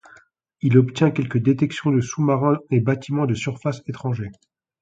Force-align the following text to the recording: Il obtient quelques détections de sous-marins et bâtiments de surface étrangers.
Il 0.63 0.79
obtient 0.79 1.11
quelques 1.11 1.37
détections 1.37 1.91
de 1.91 2.01
sous-marins 2.01 2.57
et 2.71 2.79
bâtiments 2.79 3.27
de 3.27 3.35
surface 3.35 3.83
étrangers. 3.85 4.31